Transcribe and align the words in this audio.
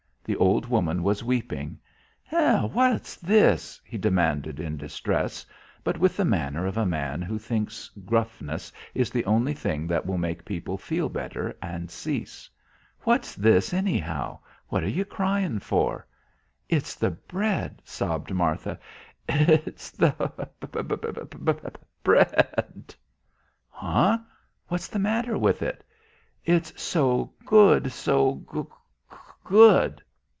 The 0.23 0.35
old 0.37 0.67
woman 0.67 1.01
was 1.03 1.23
weeping. 1.25 1.77
"Hey, 2.23 2.55
what's 2.71 3.17
this?" 3.17 3.81
he 3.83 3.97
demanded 3.97 4.59
in 4.61 4.77
distress, 4.77 5.45
but 5.83 5.97
with 5.97 6.15
the 6.15 6.23
manner 6.23 6.65
of 6.67 6.77
a 6.77 6.85
man 6.85 7.21
who 7.23 7.37
thinks 7.39 7.89
gruffness 8.05 8.71
is 8.93 9.09
the 9.09 9.25
only 9.25 9.53
thing 9.53 9.87
that 9.87 10.05
will 10.05 10.19
make 10.19 10.45
people 10.45 10.77
feel 10.77 11.09
better 11.09 11.53
and 11.61 11.89
cease. 11.91 12.49
"What's 13.01 13.33
this 13.35 13.73
anyhow? 13.73 14.39
What 14.69 14.83
are 14.85 14.89
you 14.89 15.03
cryin' 15.05 15.59
for?" 15.59 16.05
"It's 16.69 16.93
the 16.95 17.09
bread," 17.11 17.81
sobbed 17.83 18.31
Martha. 18.31 18.79
"It's 19.27 19.89
the 19.91 20.13
the 20.61 20.83
br 22.03 22.15
e 22.15 22.19
a 22.19 22.25
ddd." 22.25 22.95
"Huh? 23.67 24.19
What's 24.67 24.87
the 24.87 24.99
matter 24.99 25.37
with 25.37 25.61
it?" 25.63 25.83
"It's 26.45 26.79
so 26.81 27.33
good, 27.43 27.91
so 27.91 28.45
g 28.53 28.63
good." 29.43 30.01